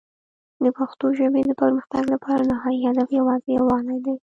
د 0.63 0.65
پښتو 0.77 1.05
ژبې 1.17 1.41
د 1.45 1.51
پرمختګ 1.61 2.03
لپاره 2.13 2.41
نهایي 2.51 2.79
هدف 2.89 3.09
یوازې 3.19 3.49
یووالی 3.59 3.97
دی. 4.05 4.15